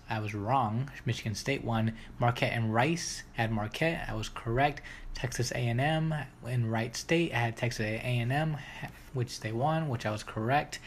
[0.09, 0.91] I was wrong.
[1.05, 1.93] Michigan State won.
[2.19, 4.05] Marquette and Rice had Marquette.
[4.07, 4.81] I was correct.
[5.15, 6.13] Texas A&M
[6.47, 7.33] in Wright State.
[7.33, 8.57] I had Texas A&M,
[9.13, 10.79] which they won, which I was correct.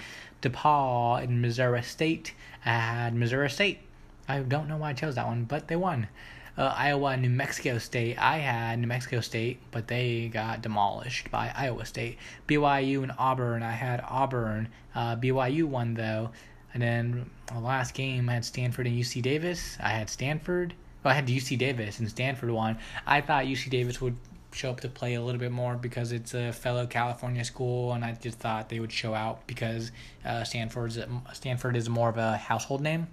[0.42, 2.35] DePaul in Missouri State.
[2.64, 3.81] I had Missouri State.
[4.28, 6.09] I don't know why I chose that one, but they won.
[6.57, 8.18] Uh, Iowa and New Mexico State.
[8.18, 12.18] I had New Mexico State, but they got demolished by Iowa State.
[12.46, 13.62] BYU and Auburn.
[13.62, 14.68] I had Auburn.
[14.94, 16.31] Uh, BYU won though.
[16.78, 19.76] And then the last game I had Stanford and UC Davis.
[19.80, 20.74] I had Stanford.
[21.02, 22.78] Well, I had UC Davis and Stanford won.
[23.04, 24.14] I thought UC Davis would
[24.52, 28.04] show up to play a little bit more because it's a fellow California school, and
[28.04, 29.90] I just thought they would show out because
[30.24, 31.00] uh, Stanford's
[31.32, 33.08] Stanford is more of a household name.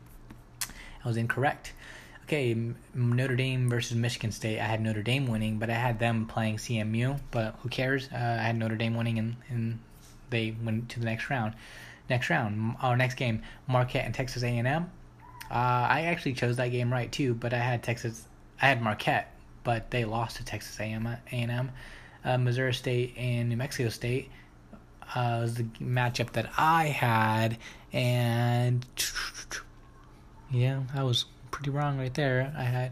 [1.04, 1.74] I was incorrect.
[2.26, 2.56] Okay,
[2.94, 4.60] Notre Dame versus Michigan State.
[4.60, 7.20] I had Notre Dame winning, but I had them playing CMU.
[7.32, 8.10] But who cares?
[8.14, 9.80] Uh, I had Notre Dame winning, and, and
[10.30, 11.56] they went to the next round
[12.10, 14.68] next round, our next game, Marquette and Texas A&M.
[14.68, 18.28] Uh, I actually chose that game right too, but I had Texas,
[18.62, 19.32] I had Marquette,
[19.64, 21.72] but they lost to Texas A&M.
[22.24, 24.32] Uh, Missouri State and New Mexico State
[25.14, 27.58] uh, was the matchup that I had,
[27.94, 28.84] and
[30.52, 32.54] yeah, I was pretty wrong right there.
[32.58, 32.92] I had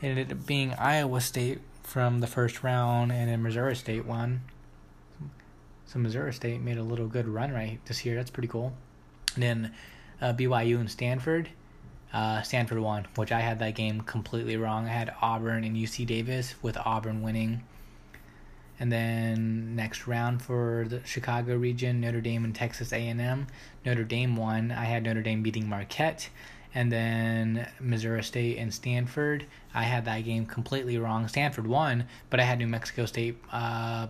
[0.00, 4.42] it ended up being Iowa State from the first round, and then Missouri State won.
[5.90, 8.14] So Missouri State made a little good run right this year.
[8.14, 8.72] That's pretty cool.
[9.34, 9.74] And then
[10.20, 11.48] uh, BYU and Stanford.
[12.12, 14.86] Uh, Stanford won, which I had that game completely wrong.
[14.86, 17.64] I had Auburn and UC Davis with Auburn winning.
[18.78, 23.48] And then next round for the Chicago region, Notre Dame and Texas A&M.
[23.84, 24.70] Notre Dame won.
[24.70, 26.28] I had Notre Dame beating Marquette.
[26.72, 29.44] And then Missouri State and Stanford.
[29.74, 31.26] I had that game completely wrong.
[31.26, 34.06] Stanford won, but I had New Mexico State uh,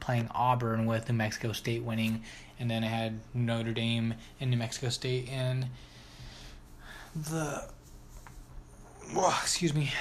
[0.00, 2.22] playing Auburn with New Mexico State winning,
[2.58, 5.66] and then I had Notre Dame and New Mexico State in
[7.14, 7.64] the
[9.42, 9.92] excuse me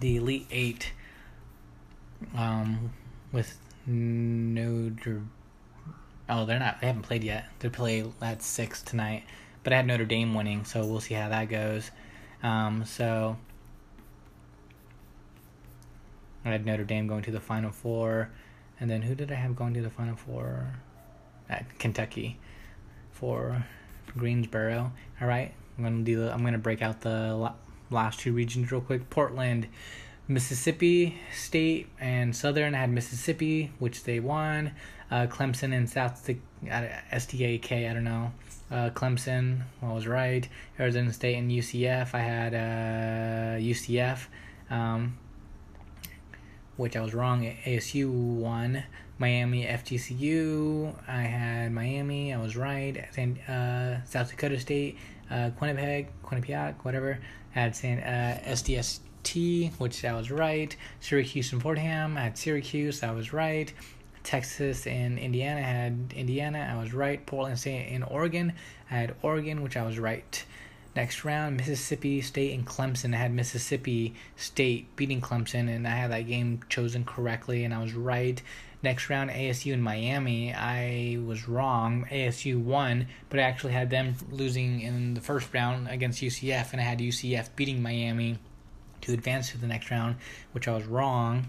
[0.00, 0.92] the Elite Eight
[2.36, 2.92] um,
[3.30, 5.22] with Notre.
[6.28, 6.80] Oh, they're not.
[6.80, 7.46] They haven't played yet.
[7.60, 9.24] They play at six tonight.
[9.62, 11.90] But I had Notre Dame winning, so we'll see how that goes.
[12.42, 13.36] Um, so
[16.44, 18.30] I had Notre Dame going to the Final Four.
[18.82, 20.74] And then who did I have going to the final four?
[21.48, 22.40] At Kentucky
[23.12, 23.64] for
[24.18, 24.92] Greensboro.
[25.20, 26.32] All right, I'm gonna do the.
[26.32, 27.52] I'm gonna break out the
[27.90, 29.08] last two regions real quick.
[29.08, 29.68] Portland
[30.26, 34.72] Mississippi State and Southern I had Mississippi, which they won.
[35.12, 36.28] Uh, Clemson and South
[36.64, 38.32] SDAK, I don't know.
[38.68, 40.48] Uh, Clemson, I was right.
[40.80, 44.26] Arizona State and UCF, I had uh, UCF,
[44.70, 45.18] um,
[46.76, 47.44] which I was wrong.
[47.64, 48.84] ASU won.
[49.22, 52.96] Miami FGCU, I had Miami, I was right.
[53.48, 54.98] uh, South Dakota State,
[55.30, 57.20] uh, Quinnipiac, Quinnipiac, whatever,
[57.52, 60.74] had San, uh, SDST, which I was right.
[60.98, 63.72] Syracuse and Fordham, I had Syracuse, I was right.
[64.24, 67.24] Texas and Indiana had Indiana, I was right.
[67.24, 68.52] Portland State and Oregon,
[68.90, 70.44] I had Oregon, which I was right.
[70.94, 73.14] Next round, Mississippi State and Clemson.
[73.14, 77.80] I had Mississippi State beating Clemson, and I had that game chosen correctly, and I
[77.80, 78.42] was right.
[78.82, 80.52] Next round, ASU and Miami.
[80.52, 82.04] I was wrong.
[82.10, 86.80] ASU won, but I actually had them losing in the first round against UCF, and
[86.80, 88.38] I had UCF beating Miami
[89.00, 90.16] to advance to the next round,
[90.52, 91.48] which I was wrong.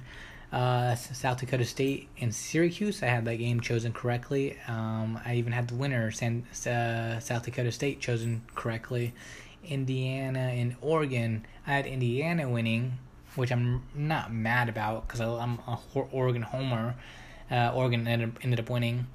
[0.53, 3.01] Uh, South Dakota State and Syracuse.
[3.01, 4.55] I had that game chosen correctly.
[4.67, 9.15] Um, I even had the winner, San, uh, South Dakota State, chosen correctly.
[9.65, 11.43] Indiana and Oregon.
[11.65, 12.99] I had Indiana winning,
[13.35, 15.79] which I'm not mad about because I'm a
[16.11, 16.93] Oregon homer.
[17.49, 19.07] Uh, Oregon ended, ended up winning.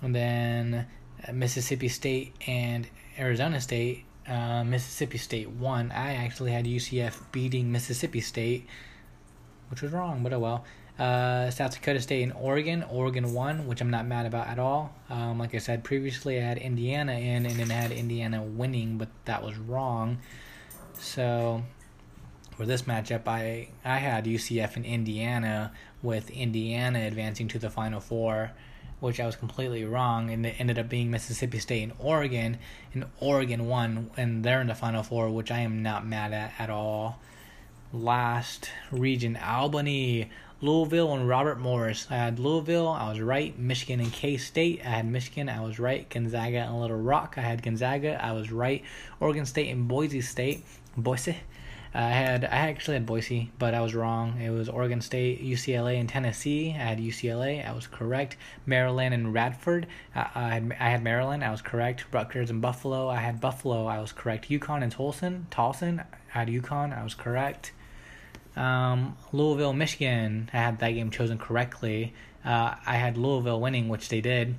[0.00, 0.86] And then
[1.26, 2.86] uh, Mississippi State and
[3.18, 4.04] Arizona State.
[4.28, 5.90] Uh, Mississippi State won.
[5.90, 8.68] I actually had UCF beating Mississippi State,
[9.70, 10.64] which was wrong, but oh well.
[10.98, 12.84] Uh, South Dakota State and Oregon.
[12.84, 14.94] Oregon won, which I'm not mad about at all.
[15.10, 18.96] Um, like I said previously, I had Indiana in and then I had Indiana winning,
[18.96, 20.18] but that was wrong.
[20.96, 21.64] So
[22.56, 28.00] for this matchup, I I had UCF and Indiana with Indiana advancing to the Final
[28.00, 28.52] Four,
[29.00, 32.58] which I was completely wrong, and it ended up being Mississippi State and Oregon,
[32.92, 36.52] and Oregon won, and they're in the Final Four, which I am not mad at
[36.58, 37.18] at all.
[37.92, 42.06] Last region, Albany, Louisville, and Robert Morris.
[42.10, 43.58] I had Louisville, I was right.
[43.58, 46.08] Michigan and K State, I had Michigan, I was right.
[46.08, 48.82] Gonzaga and Little Rock, I had Gonzaga, I was right.
[49.20, 50.64] Oregon State and Boise State,
[50.96, 51.36] Boise,
[51.96, 54.40] I had I actually had Boise, but I was wrong.
[54.40, 56.70] It was Oregon State, UCLA, and Tennessee.
[56.70, 57.66] I had UCLA.
[57.66, 58.36] I was correct.
[58.66, 59.86] Maryland and Radford.
[60.12, 61.44] I, I had I had Maryland.
[61.44, 62.06] I was correct.
[62.10, 63.08] Rutgers and Buffalo.
[63.08, 63.86] I had Buffalo.
[63.86, 64.48] I was correct.
[64.48, 65.44] UConn and Tolson.
[65.50, 66.00] Towson.
[66.00, 66.98] I had UConn.
[66.98, 67.70] I was correct.
[68.56, 70.50] Um, Louisville, Michigan.
[70.52, 72.14] I had that game chosen correctly.
[72.44, 74.54] Uh, I had Louisville winning, which they did.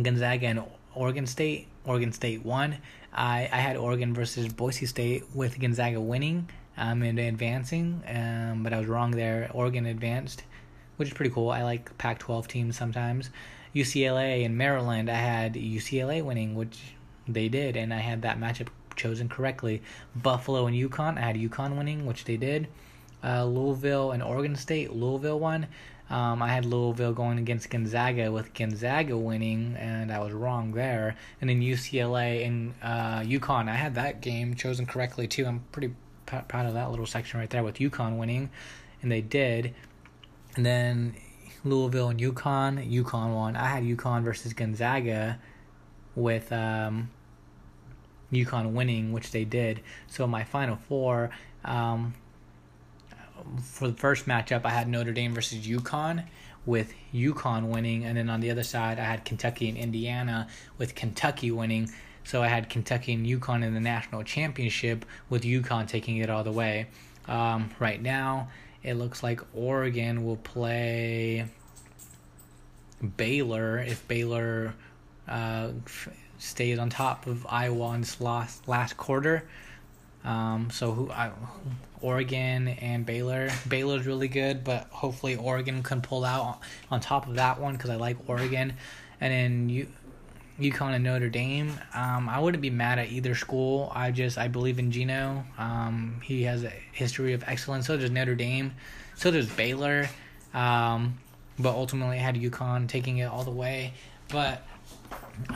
[0.00, 0.62] Gonzaga and
[0.94, 1.68] Oregon State.
[1.84, 2.78] Oregon State won.
[3.12, 8.72] I, I had Oregon versus Boise State with Gonzaga winning um, and advancing, um, but
[8.72, 9.50] I was wrong there.
[9.52, 10.42] Oregon advanced,
[10.96, 11.50] which is pretty cool.
[11.50, 13.30] I like Pac 12 teams sometimes.
[13.74, 16.94] UCLA and Maryland, I had UCLA winning, which
[17.28, 19.82] they did, and I had that matchup chosen correctly.
[20.14, 22.68] Buffalo and UConn, I had UConn winning, which they did.
[23.24, 25.66] Uh, Louisville and Oregon State, Louisville won.
[26.10, 31.16] Um, I had Louisville going against Gonzaga with Gonzaga winning, and I was wrong there.
[31.40, 35.46] And then UCLA and uh, UConn, I had that game chosen correctly too.
[35.46, 35.94] I'm pretty
[36.26, 38.50] proud of that little section right there with UConn winning,
[39.00, 39.74] and they did.
[40.56, 41.16] And then
[41.64, 43.56] Louisville and UConn, UConn won.
[43.56, 45.38] I had UConn versus Gonzaga
[46.14, 47.10] with um,
[48.30, 49.80] UConn winning, which they did.
[50.06, 51.30] So my final four.
[51.64, 52.14] Um,
[53.62, 56.24] for the first matchup, I had Notre Dame versus UConn
[56.66, 60.94] with UConn winning, and then on the other side, I had Kentucky and Indiana with
[60.94, 61.90] Kentucky winning.
[62.24, 66.42] So I had Kentucky and UConn in the national championship, with UConn taking it all
[66.42, 66.86] the way.
[67.28, 68.48] Um, right now,
[68.82, 71.46] it looks like Oregon will play
[73.16, 74.74] Baylor if Baylor
[75.28, 75.68] uh,
[76.38, 79.44] stays on top of Iowa in this last last quarter.
[80.24, 81.30] Um, so who I,
[82.00, 83.50] Oregon and Baylor.
[83.68, 86.60] Baylor's really good, but hopefully Oregon can pull out
[86.90, 88.74] on top of that one because I like Oregon.
[89.20, 89.88] And then you
[90.60, 91.72] UConn and Notre Dame.
[91.94, 93.90] Um, I wouldn't be mad at either school.
[93.94, 95.44] I just I believe in Geno.
[95.58, 97.86] Um, he has a history of excellence.
[97.86, 98.72] So does Notre Dame.
[99.16, 100.08] So does Baylor.
[100.52, 101.18] Um,
[101.58, 103.94] but ultimately, I had UConn taking it all the way.
[104.28, 104.64] But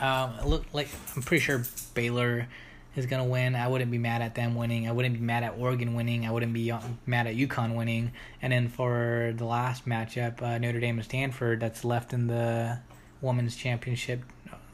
[0.01, 2.47] um, look like I'm pretty sure Baylor
[2.95, 3.55] is gonna win.
[3.55, 4.87] I wouldn't be mad at them winning.
[4.87, 6.25] I wouldn't be mad at Oregon winning.
[6.25, 8.11] I wouldn't be uh, mad at UConn winning.
[8.41, 12.79] And then for the last matchup, uh, Notre Dame and Stanford, that's left in the
[13.21, 14.21] women's championship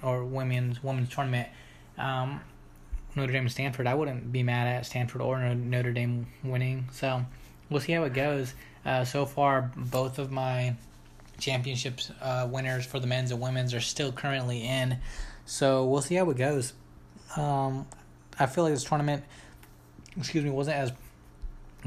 [0.02, 1.50] or women's women's tournament.
[1.98, 2.42] Um,
[3.16, 6.90] Notre Dame and Stanford, I wouldn't be mad at Stanford or Notre Dame winning.
[6.92, 7.26] So
[7.70, 8.54] we'll see how it goes.
[8.86, 10.76] Uh, so far, both of my
[11.40, 14.98] championships uh, winners for the men's and women's are still currently in.
[15.46, 16.74] So we'll see how it goes.
[17.36, 17.86] Um,
[18.40, 19.24] I feel like this tournament,
[20.18, 20.92] excuse me, wasn't as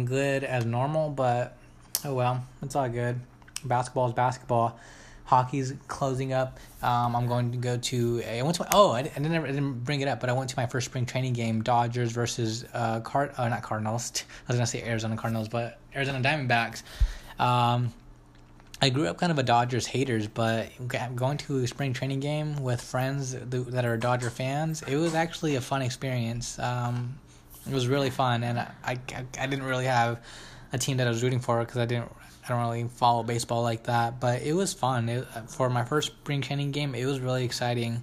[0.04, 1.58] good as normal, but
[2.04, 3.18] Oh well, it's all good.
[3.64, 4.78] Basketball is basketball.
[5.24, 6.58] Hockey's closing up.
[6.80, 8.22] Um, I'm going to go to.
[8.24, 8.62] I went to.
[8.62, 9.26] My, oh, I, didn't.
[9.26, 11.62] I didn't bring it up, but I went to my first spring training game.
[11.62, 13.32] Dodgers versus uh, Card.
[13.36, 14.12] Uh, not Cardinals.
[14.48, 16.82] I was gonna say Arizona Cardinals, but Arizona Diamondbacks.
[17.38, 17.92] Um,
[18.80, 20.70] I grew up kind of a Dodgers haters, but
[21.16, 25.56] going to a spring training game with friends that are Dodger fans, it was actually
[25.56, 26.58] a fun experience.
[26.58, 27.18] Um,
[27.68, 28.98] it was really fun, and I, I,
[29.38, 30.20] I didn't really have
[30.72, 32.10] a team that I was rooting for because I didn't
[32.44, 35.08] I don't really follow baseball like that, but it was fun.
[35.08, 38.02] It, for my first spring training game, it was really exciting.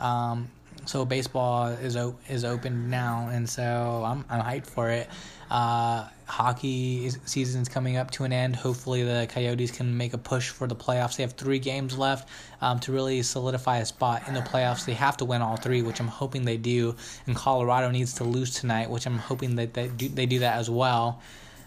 [0.00, 0.50] Um,
[0.84, 5.08] so baseball is o- is open now, and so I'm I'm hyped for it.
[5.50, 8.56] Uh, hockey season is coming up to an end.
[8.56, 11.16] Hopefully, the Coyotes can make a push for the playoffs.
[11.16, 12.28] They have three games left
[12.60, 14.84] um, to really solidify a spot in the playoffs.
[14.84, 16.96] They have to win all three, which I'm hoping they do.
[17.26, 20.56] And Colorado needs to lose tonight, which I'm hoping that they do, they do that
[20.56, 21.20] as well.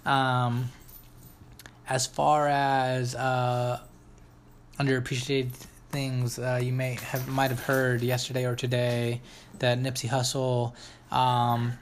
[0.05, 0.69] Um,
[1.87, 3.79] as far as uh,
[4.79, 5.51] underappreciated
[5.91, 9.21] things, uh, you may have might have heard yesterday or today
[9.59, 10.73] that Nipsey Hussle
[11.15, 11.73] um,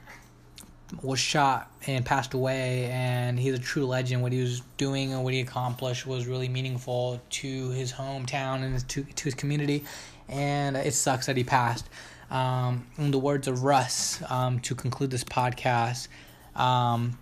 [1.02, 4.22] was shot and passed away, and he's a true legend.
[4.22, 8.88] What he was doing and what he accomplished was really meaningful to his hometown and
[8.88, 9.84] to to his community,
[10.28, 11.88] and it sucks that he passed.
[12.30, 16.08] Um, in the words of Russ, um, to conclude this podcast.
[16.56, 17.18] Um,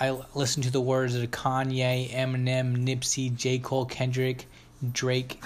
[0.00, 3.58] I listened to the words of Kanye, Eminem, Nipsey, J.
[3.58, 4.46] Cole, Kendrick,
[4.92, 5.42] Drake.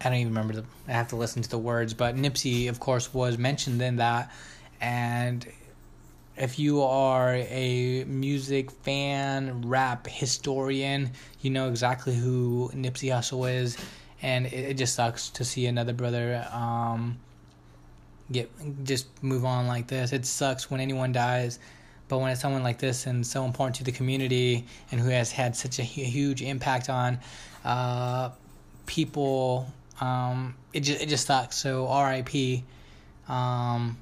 [0.00, 0.64] I don't even remember the.
[0.86, 4.30] I have to listen to the words, but Nipsey, of course, was mentioned in that.
[4.80, 5.46] And
[6.36, 13.76] if you are a music fan, rap historian, you know exactly who Nipsey Hussle is,
[14.22, 17.18] and it, it just sucks to see another brother um,
[18.32, 18.50] get
[18.84, 20.12] just move on like this.
[20.12, 21.58] It sucks when anyone dies
[22.08, 25.32] but when it's someone like this and so important to the community and who has
[25.32, 27.18] had such a huge impact on
[27.64, 28.30] uh,
[28.86, 29.66] people,
[30.00, 31.56] um, it just it just sucks.
[31.56, 32.64] So R.I.P.
[33.28, 33.96] Um,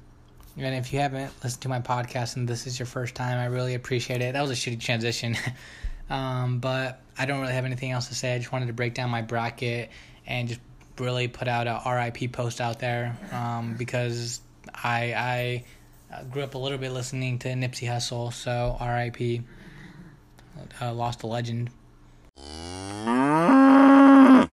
[0.57, 3.45] and if you haven't listened to my podcast and this is your first time, I
[3.45, 4.33] really appreciate it.
[4.33, 5.35] That was a shitty transition.
[6.09, 8.35] um, but I don't really have anything else to say.
[8.35, 9.89] I just wanted to break down my bracket
[10.27, 10.59] and just
[10.99, 14.41] really put out a RIP post out there um, because
[14.73, 15.63] I
[16.11, 19.41] I uh, grew up a little bit listening to Nipsey Hussle, so R.I.P.
[20.79, 21.71] Uh, lost a legend.